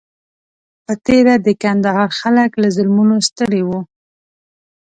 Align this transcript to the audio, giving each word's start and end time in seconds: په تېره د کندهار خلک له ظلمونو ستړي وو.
په 0.85 0.93
تېره 1.05 1.33
د 1.45 1.47
کندهار 1.63 2.09
خلک 2.19 2.51
له 2.61 2.67
ظلمونو 2.75 3.15
ستړي 3.27 3.61
وو. 3.67 3.79